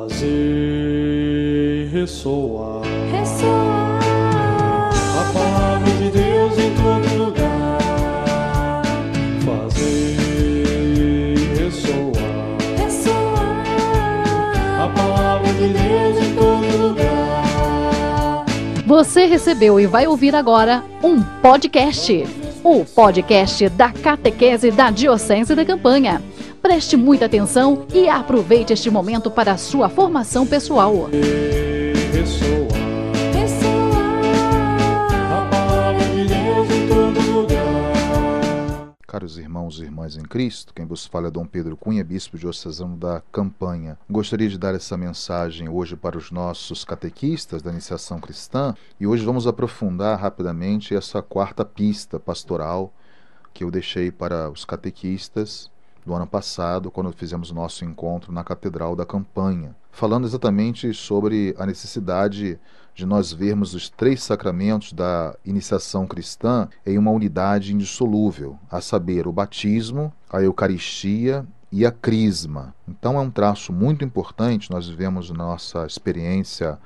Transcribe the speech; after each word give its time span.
Fazer 0.00 1.90
ressoar 1.92 2.80
ressoar 3.12 4.00
a 5.20 5.24
palavra 5.30 5.90
de 5.90 6.10
Deus 6.10 6.58
em 6.58 6.74
todo 6.74 7.06
lugar. 7.22 8.82
Fazer 9.44 10.16
ressoar 11.58 12.56
ressoar 12.78 13.64
a 14.80 14.88
palavra 14.88 15.52
de 15.52 15.68
Deus 15.68 16.16
em 16.16 16.34
todo 16.34 16.64
lugar. 16.88 18.46
Você 18.86 19.26
recebeu 19.26 19.78
e 19.78 19.86
vai 19.86 20.06
ouvir 20.06 20.34
agora 20.34 20.82
um 21.04 21.22
podcast. 21.42 22.24
O 22.64 22.86
podcast 22.86 23.68
da 23.68 23.92
Catequese 23.92 24.70
da 24.70 24.90
Diocese 24.90 25.54
da 25.54 25.64
Campanha. 25.66 26.22
Preste 26.62 26.94
muita 26.94 27.24
atenção 27.24 27.86
e 27.92 28.06
aproveite 28.06 28.74
este 28.74 28.90
momento 28.90 29.30
para 29.30 29.52
a 29.52 29.56
sua 29.56 29.88
formação 29.88 30.46
pessoal. 30.46 31.08
Caros 39.06 39.38
irmãos 39.38 39.80
e 39.80 39.84
irmãs 39.84 40.16
em 40.16 40.22
Cristo, 40.22 40.74
quem 40.74 40.84
vos 40.84 41.06
fala 41.06 41.28
é 41.28 41.30
Dom 41.30 41.46
Pedro 41.46 41.78
Cunha, 41.78 42.04
bispo 42.04 42.36
diocesano 42.36 42.94
da 42.94 43.22
Campanha. 43.32 43.98
Gostaria 44.08 44.48
de 44.48 44.58
dar 44.58 44.74
essa 44.74 44.98
mensagem 44.98 45.66
hoje 45.66 45.96
para 45.96 46.18
os 46.18 46.30
nossos 46.30 46.84
catequistas 46.84 47.62
da 47.62 47.70
iniciação 47.70 48.20
cristã 48.20 48.74
e 49.00 49.06
hoje 49.06 49.24
vamos 49.24 49.46
aprofundar 49.46 50.20
rapidamente 50.20 50.94
essa 50.94 51.22
quarta 51.22 51.64
pista 51.64 52.20
pastoral 52.20 52.92
que 53.54 53.64
eu 53.64 53.70
deixei 53.70 54.12
para 54.12 54.50
os 54.50 54.66
catequistas 54.66 55.70
do 56.10 56.16
ano 56.16 56.26
passado, 56.26 56.90
quando 56.90 57.12
fizemos 57.12 57.52
nosso 57.52 57.84
encontro 57.84 58.32
na 58.32 58.42
Catedral 58.42 58.96
da 58.96 59.06
Campanha, 59.06 59.76
falando 59.92 60.26
exatamente 60.26 60.92
sobre 60.92 61.54
a 61.56 61.64
necessidade 61.64 62.58
de 62.92 63.06
nós 63.06 63.32
vermos 63.32 63.74
os 63.74 63.88
três 63.88 64.20
sacramentos 64.20 64.92
da 64.92 65.36
iniciação 65.44 66.08
cristã 66.08 66.68
em 66.84 66.98
uma 66.98 67.12
unidade 67.12 67.72
indissolúvel, 67.72 68.58
a 68.68 68.80
saber, 68.80 69.28
o 69.28 69.32
batismo, 69.32 70.12
a 70.28 70.42
Eucaristia 70.42 71.46
e 71.70 71.86
a 71.86 71.92
Crisma. 71.92 72.74
Então 72.88 73.16
é 73.16 73.20
um 73.20 73.30
traço 73.30 73.72
muito 73.72 74.04
importante, 74.04 74.68
nós 74.68 74.88
vivemos 74.88 75.30
nossa 75.30 75.86
experiência 75.86 76.76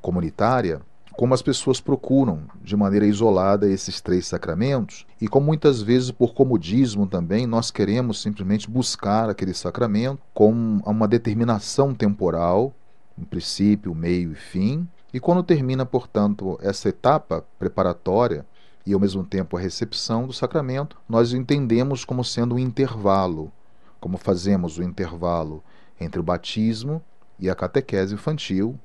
comunitária, 0.00 0.80
como 1.20 1.34
as 1.34 1.42
pessoas 1.42 1.82
procuram 1.82 2.44
de 2.64 2.74
maneira 2.74 3.04
isolada 3.04 3.68
esses 3.68 4.00
três 4.00 4.26
sacramentos 4.26 5.06
e 5.20 5.28
como 5.28 5.44
muitas 5.44 5.82
vezes 5.82 6.10
por 6.10 6.32
comodismo 6.32 7.06
também 7.06 7.46
nós 7.46 7.70
queremos 7.70 8.22
simplesmente 8.22 8.70
buscar 8.70 9.28
aquele 9.28 9.52
sacramento 9.52 10.22
com 10.32 10.50
uma 10.82 11.06
determinação 11.06 11.92
temporal, 11.92 12.74
um 13.18 13.24
princípio, 13.24 13.94
meio 13.94 14.32
e 14.32 14.34
fim, 14.34 14.88
e 15.12 15.20
quando 15.20 15.42
termina, 15.42 15.84
portanto, 15.84 16.58
essa 16.62 16.88
etapa 16.88 17.44
preparatória 17.58 18.46
e 18.86 18.94
ao 18.94 19.00
mesmo 19.00 19.22
tempo 19.22 19.58
a 19.58 19.60
recepção 19.60 20.26
do 20.26 20.32
sacramento, 20.32 20.96
nós 21.06 21.32
o 21.32 21.36
entendemos 21.36 22.02
como 22.02 22.24
sendo 22.24 22.54
um 22.54 22.58
intervalo, 22.58 23.52
como 24.00 24.16
fazemos 24.16 24.78
o 24.78 24.82
intervalo 24.82 25.62
entre 26.00 26.18
o 26.18 26.22
batismo 26.22 27.02
e 27.38 27.50
a 27.50 27.54
catequese 27.54 28.14
infantil, 28.14 28.80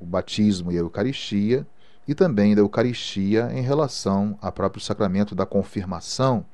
o 0.00 0.06
batismo 0.06 0.72
e 0.72 0.76
a 0.76 0.80
Eucaristia, 0.80 1.66
e 2.08 2.14
também 2.14 2.54
da 2.54 2.60
Eucaristia 2.60 3.50
em 3.52 3.60
relação 3.60 4.36
ao 4.40 4.50
próprio 4.50 4.82
sacramento 4.82 5.34
da 5.34 5.46
confirmação. 5.46 6.44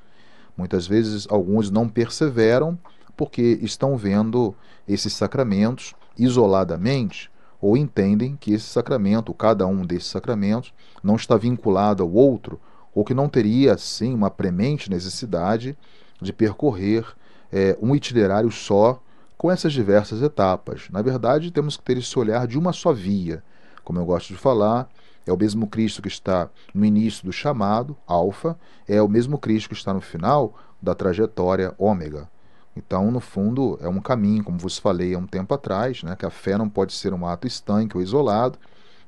Muitas 0.56 0.86
vezes 0.86 1.26
alguns 1.30 1.70
não 1.70 1.88
perseveram 1.88 2.78
porque 3.16 3.58
estão 3.62 3.96
vendo 3.96 4.54
esses 4.86 5.12
sacramentos 5.14 5.94
isoladamente 6.18 7.30
ou 7.60 7.76
entendem 7.76 8.36
que 8.36 8.52
esse 8.52 8.66
sacramento, 8.66 9.32
cada 9.32 9.66
um 9.66 9.84
desses 9.84 10.10
sacramentos, 10.10 10.74
não 11.02 11.16
está 11.16 11.36
vinculado 11.36 12.02
ao 12.02 12.12
outro 12.12 12.60
ou 12.94 13.04
que 13.04 13.14
não 13.14 13.28
teria, 13.28 13.74
assim, 13.74 14.14
uma 14.14 14.30
premente 14.30 14.90
necessidade 14.90 15.76
de 16.20 16.32
percorrer 16.32 17.06
é, 17.52 17.76
um 17.80 17.94
itinerário 17.94 18.50
só 18.50 19.02
com 19.36 19.50
essas 19.50 19.72
diversas 19.72 20.22
etapas. 20.22 20.88
Na 20.90 21.02
verdade, 21.02 21.50
temos 21.50 21.76
que 21.76 21.82
ter 21.82 21.98
esse 21.98 22.18
olhar 22.18 22.46
de 22.46 22.58
uma 22.58 22.72
só 22.72 22.92
via. 22.92 23.42
Como 23.84 23.98
eu 23.98 24.04
gosto 24.04 24.28
de 24.28 24.36
falar, 24.36 24.88
é 25.26 25.32
o 25.32 25.36
mesmo 25.36 25.66
Cristo 25.66 26.00
que 26.00 26.08
está 26.08 26.48
no 26.72 26.84
início 26.84 27.24
do 27.24 27.32
chamado, 27.32 27.96
Alfa, 28.06 28.58
é 28.88 29.00
o 29.02 29.08
mesmo 29.08 29.38
Cristo 29.38 29.68
que 29.68 29.74
está 29.74 29.92
no 29.92 30.00
final 30.00 30.54
da 30.80 30.94
trajetória, 30.94 31.74
Ômega. 31.78 32.28
Então, 32.76 33.10
no 33.10 33.20
fundo, 33.20 33.78
é 33.80 33.88
um 33.88 34.00
caminho, 34.00 34.44
como 34.44 34.58
vos 34.58 34.78
falei 34.78 35.14
há 35.14 35.18
um 35.18 35.26
tempo 35.26 35.54
atrás, 35.54 36.02
né, 36.02 36.14
que 36.14 36.26
a 36.26 36.30
fé 36.30 36.58
não 36.58 36.68
pode 36.68 36.92
ser 36.92 37.12
um 37.14 37.26
ato 37.26 37.46
estanque 37.46 37.96
ou 37.96 38.02
isolado, 38.02 38.58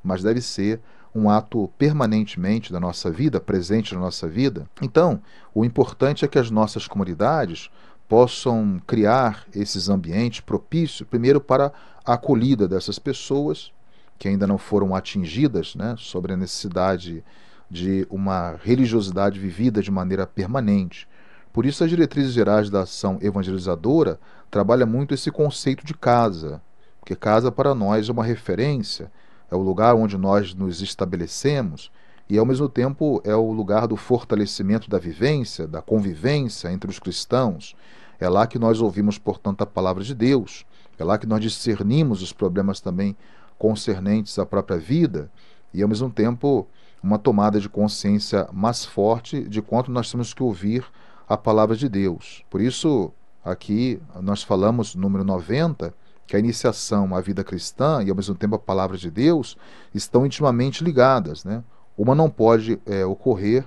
mas 0.02 0.22
deve 0.22 0.40
ser 0.40 0.80
um 1.14 1.28
ato 1.28 1.70
permanentemente 1.76 2.72
da 2.72 2.80
nossa 2.80 3.10
vida, 3.10 3.40
presente 3.40 3.94
na 3.94 4.00
nossa 4.00 4.26
vida. 4.26 4.68
Então, 4.80 5.20
o 5.54 5.64
importante 5.64 6.24
é 6.24 6.28
que 6.28 6.38
as 6.38 6.50
nossas 6.50 6.86
comunidades 6.86 7.70
possam 8.08 8.80
criar 8.86 9.44
esses 9.54 9.88
ambientes 9.88 10.40
propícios, 10.40 11.06
primeiro 11.08 11.40
para 11.40 11.72
a 12.04 12.14
acolhida 12.14 12.66
dessas 12.66 12.98
pessoas 12.98 13.70
que 14.18 14.26
ainda 14.26 14.46
não 14.46 14.58
foram 14.58 14.96
atingidas 14.96 15.76
né, 15.76 15.94
sobre 15.96 16.32
a 16.32 16.36
necessidade 16.36 17.22
de 17.70 18.06
uma 18.10 18.56
religiosidade 18.64 19.38
vivida 19.38 19.82
de 19.82 19.90
maneira 19.90 20.26
permanente. 20.26 21.06
Por 21.52 21.64
isso, 21.64 21.84
as 21.84 21.90
diretrizes 21.90 22.32
gerais 22.32 22.70
da 22.70 22.80
ação 22.80 23.18
evangelizadora 23.20 24.18
trabalha 24.50 24.86
muito 24.86 25.14
esse 25.14 25.30
conceito 25.30 25.84
de 25.84 25.94
casa, 25.94 26.60
porque 26.98 27.14
casa 27.14 27.52
para 27.52 27.74
nós 27.74 28.08
é 28.08 28.12
uma 28.12 28.24
referência, 28.24 29.12
é 29.50 29.54
o 29.54 29.60
lugar 29.60 29.94
onde 29.94 30.16
nós 30.18 30.54
nos 30.54 30.82
estabelecemos 30.82 31.90
e, 32.28 32.36
ao 32.36 32.44
mesmo 32.44 32.68
tempo, 32.68 33.22
é 33.24 33.34
o 33.34 33.50
lugar 33.52 33.86
do 33.86 33.96
fortalecimento 33.96 34.90
da 34.90 34.98
vivência, 34.98 35.66
da 35.66 35.80
convivência 35.80 36.70
entre 36.70 36.90
os 36.90 36.98
cristãos. 36.98 37.74
É 38.20 38.28
lá 38.28 38.46
que 38.46 38.58
nós 38.58 38.80
ouvimos, 38.80 39.16
portanto, 39.16 39.62
a 39.62 39.66
palavra 39.66 40.04
de 40.04 40.14
Deus. 40.14 40.66
É 40.98 41.04
lá 41.04 41.16
que 41.16 41.26
nós 41.26 41.40
discernimos 41.40 42.20
os 42.20 42.32
problemas 42.32 42.80
também 42.80 43.16
concernentes 43.58 44.38
à 44.38 44.44
própria 44.44 44.78
vida 44.78 45.30
e, 45.72 45.82
ao 45.82 45.88
mesmo 45.88 46.10
tempo, 46.10 46.66
uma 47.02 47.18
tomada 47.18 47.60
de 47.60 47.68
consciência 47.68 48.48
mais 48.52 48.84
forte 48.84 49.42
de 49.44 49.62
quanto 49.62 49.90
nós 49.90 50.10
temos 50.10 50.34
que 50.34 50.42
ouvir 50.42 50.84
a 51.28 51.36
palavra 51.36 51.76
de 51.76 51.88
Deus. 51.88 52.44
Por 52.50 52.60
isso, 52.60 53.10
aqui 53.44 54.00
nós 54.20 54.42
falamos, 54.42 54.94
número 54.94 55.24
90, 55.24 55.94
que 56.26 56.36
a 56.36 56.38
iniciação 56.38 57.14
à 57.14 57.20
vida 57.22 57.42
cristã 57.42 58.02
e, 58.04 58.10
ao 58.10 58.16
mesmo 58.16 58.34
tempo, 58.34 58.56
a 58.56 58.58
palavra 58.58 58.98
de 58.98 59.10
Deus 59.10 59.56
estão 59.94 60.26
intimamente 60.26 60.84
ligadas. 60.84 61.42
Né? 61.44 61.62
Uma 61.98 62.14
não 62.14 62.30
pode 62.30 62.80
é, 62.86 63.04
ocorrer 63.04 63.66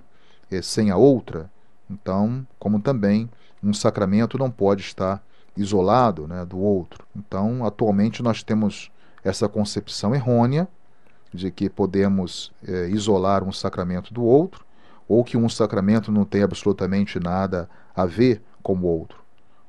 é, 0.49 0.61
sem 0.61 0.89
a 0.89 0.95
outra. 0.97 1.51
Então, 1.89 2.47
como 2.57 2.79
também 2.79 3.29
um 3.61 3.73
sacramento 3.73 4.37
não 4.37 4.49
pode 4.49 4.81
estar 4.81 5.21
isolado 5.55 6.27
né, 6.27 6.45
do 6.45 6.57
outro. 6.57 7.05
Então, 7.13 7.65
atualmente 7.65 8.23
nós 8.23 8.41
temos 8.41 8.89
essa 9.23 9.47
concepção 9.49 10.15
errônea 10.15 10.67
de 11.33 11.51
que 11.51 11.69
podemos 11.69 12.51
é, 12.65 12.87
isolar 12.89 13.43
um 13.43 13.51
sacramento 13.51 14.13
do 14.13 14.23
outro, 14.23 14.65
ou 15.07 15.23
que 15.23 15.35
um 15.35 15.49
sacramento 15.49 16.11
não 16.11 16.23
tem 16.23 16.41
absolutamente 16.41 17.19
nada 17.19 17.69
a 17.93 18.05
ver 18.05 18.41
com 18.63 18.75
o 18.75 18.85
outro. 18.85 19.19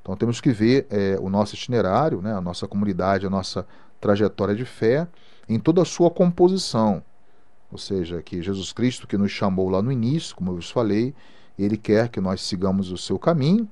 Então 0.00 0.16
temos 0.16 0.40
que 0.40 0.50
ver 0.50 0.86
é, 0.90 1.16
o 1.20 1.28
nosso 1.28 1.54
itinerário, 1.54 2.20
né, 2.20 2.32
a 2.32 2.40
nossa 2.40 2.66
comunidade, 2.66 3.26
a 3.26 3.30
nossa 3.30 3.66
trajetória 4.00 4.54
de 4.54 4.64
fé 4.64 5.06
em 5.48 5.58
toda 5.58 5.82
a 5.82 5.84
sua 5.84 6.10
composição. 6.10 7.02
Ou 7.72 7.78
seja, 7.78 8.22
que 8.22 8.42
Jesus 8.42 8.70
Cristo, 8.70 9.06
que 9.06 9.16
nos 9.16 9.32
chamou 9.32 9.70
lá 9.70 9.80
no 9.80 9.90
início, 9.90 10.36
como 10.36 10.50
eu 10.50 10.56
vos 10.56 10.70
falei, 10.70 11.14
ele 11.58 11.78
quer 11.78 12.10
que 12.10 12.20
nós 12.20 12.42
sigamos 12.42 12.90
o 12.90 12.98
seu 12.98 13.18
caminho 13.18 13.66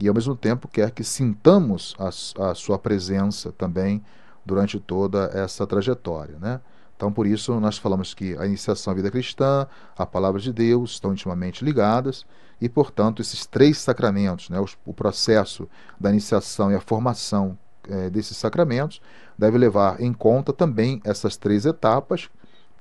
e, 0.00 0.08
ao 0.08 0.14
mesmo 0.14 0.34
tempo, 0.34 0.66
quer 0.66 0.90
que 0.90 1.04
sintamos 1.04 1.94
a, 1.96 2.48
a 2.50 2.54
sua 2.56 2.76
presença 2.76 3.52
também 3.52 4.02
durante 4.44 4.80
toda 4.80 5.30
essa 5.32 5.64
trajetória. 5.64 6.36
Né? 6.40 6.60
Então, 6.96 7.12
por 7.12 7.24
isso, 7.24 7.58
nós 7.60 7.78
falamos 7.78 8.14
que 8.14 8.36
a 8.36 8.46
iniciação 8.46 8.92
à 8.92 8.96
vida 8.96 9.12
cristã, 9.12 9.66
a 9.96 10.04
palavra 10.04 10.40
de 10.40 10.52
Deus 10.52 10.92
estão 10.92 11.12
intimamente 11.12 11.64
ligadas 11.64 12.26
e, 12.60 12.68
portanto, 12.68 13.22
esses 13.22 13.46
três 13.46 13.78
sacramentos, 13.78 14.50
né, 14.50 14.58
o 14.84 14.92
processo 14.92 15.68
da 16.00 16.10
iniciação 16.10 16.72
e 16.72 16.74
a 16.74 16.80
formação 16.80 17.56
é, 17.88 18.10
desses 18.10 18.36
sacramentos, 18.36 19.00
deve 19.38 19.56
levar 19.56 20.00
em 20.00 20.12
conta 20.12 20.52
também 20.52 21.00
essas 21.04 21.36
três 21.36 21.64
etapas 21.64 22.28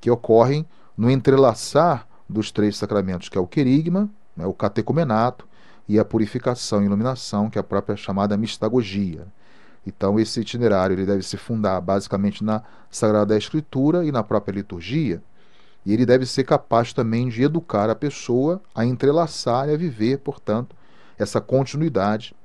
que 0.06 0.12
ocorrem 0.12 0.68
no 0.96 1.10
entrelaçar 1.10 2.08
dos 2.30 2.52
três 2.52 2.78
sacramentos, 2.78 3.28
que 3.28 3.40
é 3.40 3.42
o 3.42 3.48
querigma, 3.48 4.08
né, 4.38 4.46
o 4.46 4.54
catecumenato 4.54 5.48
e 5.90 5.98
a 5.98 6.06
purificação 6.06 6.84
e 6.84 6.86
iluminação, 6.86 7.50
que 7.50 7.58
é 7.58 7.62
a 7.62 7.64
própria 7.64 7.98
chamada 7.98 8.38
mistagogia. 8.38 9.26
Então, 9.84 10.20
esse 10.20 10.40
itinerário 10.40 10.94
ele 10.94 11.08
deve 11.08 11.24
se 11.24 11.38
fundar 11.38 11.82
basicamente 11.82 12.44
na 12.44 12.62
Sagrada 12.88 13.36
Escritura 13.36 14.06
e 14.06 14.12
na 14.12 14.22
própria 14.22 14.54
liturgia, 14.54 15.24
e 15.84 15.92
ele 15.92 16.06
deve 16.06 16.28
ser 16.28 16.44
capaz 16.44 16.94
também 16.94 17.28
de 17.28 17.42
educar 17.42 17.90
a 17.90 17.96
pessoa 17.96 18.62
a 18.76 18.86
entrelaçar 18.86 19.70
e 19.70 19.74
a 19.74 19.78
viver, 19.78 20.20
portanto, 20.20 20.76
essa 21.18 21.42
continuidade 21.42 22.36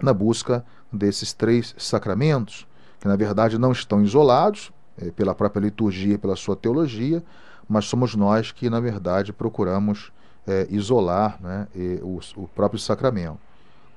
na 0.00 0.14
busca 0.14 0.64
desses 0.92 1.32
três 1.32 1.74
sacramentos, 1.76 2.68
que 3.00 3.08
na 3.08 3.16
verdade 3.16 3.58
não 3.58 3.72
estão 3.72 4.00
isolados 4.00 4.70
é, 5.00 5.10
pela 5.10 5.34
própria 5.34 5.60
liturgia 5.60 6.18
pela 6.18 6.36
sua 6.36 6.56
teologia, 6.56 7.22
mas 7.68 7.84
somos 7.84 8.14
nós 8.14 8.52
que 8.52 8.68
na 8.70 8.80
verdade 8.80 9.32
procuramos 9.32 10.12
é, 10.46 10.66
isolar 10.70 11.38
né, 11.40 11.68
o, 12.02 12.20
o, 12.36 12.48
próprio 12.48 12.80
sacramento. 12.80 13.38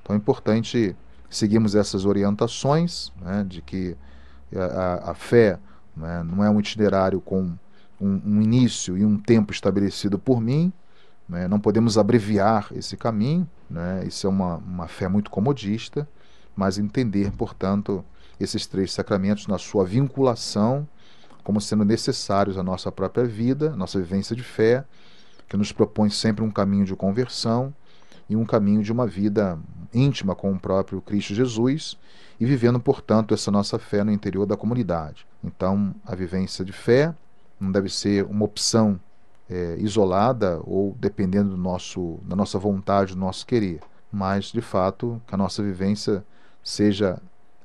Então 0.02 0.14
é 0.14 0.18
importante 0.18 0.94
seguirmos 1.30 1.74
essas 1.74 2.04
orientações 2.04 3.10
né, 3.20 3.44
de 3.48 3.62
que 3.62 3.96
a, 4.54 5.12
a 5.12 5.14
fé 5.14 5.58
né, 5.96 6.22
não 6.22 6.44
é 6.44 6.50
um 6.50 6.60
itinerário 6.60 7.20
com 7.20 7.52
um, 8.00 8.20
um, 8.24 8.42
início 8.42 8.98
e 8.98 9.04
um 9.04 9.16
tempo 9.16 9.52
estabelecido 9.52 10.18
por 10.18 10.40
mim, 10.40 10.72
né, 11.28 11.48
não 11.48 11.58
podemos 11.58 11.96
abreviar 11.96 12.68
esse 12.72 12.96
caminho, 12.96 13.48
né, 13.70 14.04
isso 14.06 14.26
é 14.26 14.30
uma, 14.30 14.56
uma 14.56 14.88
fé 14.88 15.08
muito 15.08 15.30
comodista, 15.30 16.06
mas 16.54 16.78
entender, 16.78 17.32
portanto, 17.32 18.04
esses 18.42 18.66
três 18.66 18.92
sacramentos 18.92 19.46
na 19.46 19.58
sua 19.58 19.84
vinculação 19.84 20.86
como 21.42 21.60
sendo 21.60 21.84
necessários 21.84 22.56
à 22.56 22.62
nossa 22.62 22.90
própria 22.92 23.24
vida, 23.24 23.74
nossa 23.76 23.98
vivência 23.98 24.34
de 24.34 24.42
fé, 24.42 24.84
que 25.48 25.56
nos 25.56 25.72
propõe 25.72 26.08
sempre 26.08 26.44
um 26.44 26.50
caminho 26.50 26.84
de 26.84 26.94
conversão 26.94 27.74
e 28.28 28.36
um 28.36 28.44
caminho 28.44 28.82
de 28.82 28.92
uma 28.92 29.06
vida 29.06 29.58
íntima 29.92 30.34
com 30.34 30.52
o 30.52 30.58
próprio 30.58 31.00
Cristo 31.00 31.34
Jesus 31.34 31.98
e 32.40 32.46
vivendo, 32.46 32.80
portanto, 32.80 33.34
essa 33.34 33.50
nossa 33.50 33.78
fé 33.78 34.02
no 34.02 34.12
interior 34.12 34.46
da 34.46 34.56
comunidade. 34.56 35.26
Então, 35.44 35.94
a 36.06 36.14
vivência 36.14 36.64
de 36.64 36.72
fé 36.72 37.14
não 37.60 37.70
deve 37.70 37.88
ser 37.88 38.24
uma 38.24 38.44
opção 38.44 38.98
é, 39.50 39.76
isolada 39.78 40.60
ou 40.64 40.96
dependendo 40.98 41.50
do 41.50 41.56
nosso, 41.56 42.18
da 42.22 42.34
nossa 42.34 42.58
vontade, 42.58 43.14
do 43.14 43.20
nosso 43.20 43.44
querer, 43.44 43.80
mas, 44.10 44.46
de 44.46 44.60
fato, 44.60 45.20
que 45.26 45.34
a 45.34 45.38
nossa 45.38 45.62
vivência 45.62 46.24
seja 46.62 47.20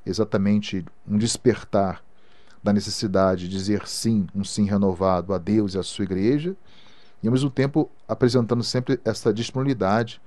exatamente 0.07 0.85
um 1.07 1.17
despertar 1.17 2.03
da 2.63 2.73
necessidade 2.73 3.47
de 3.47 3.49
dizer 3.49 3.87
sim, 3.87 4.27
um 4.35 4.43
sim 4.43 4.65
renovado 4.65 5.33
a 5.33 5.37
Deus 5.37 5.73
e 5.73 5.77
à 5.77 5.83
sua 5.83 6.05
igreja, 6.05 6.55
e 7.21 7.27
ao 7.27 7.31
mesmo 7.31 7.49
tempo 7.49 7.89
apresentando 8.07 8.63
sempre 8.63 8.99
essa 9.05 9.33
disponibilidade 9.33 10.21